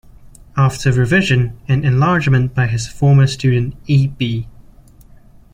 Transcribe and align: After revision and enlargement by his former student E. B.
After 0.57 0.91
revision 0.91 1.59
and 1.67 1.85
enlargement 1.85 2.55
by 2.55 2.65
his 2.65 2.87
former 2.87 3.27
student 3.27 3.75
E. 3.85 4.07
B. 4.07 4.47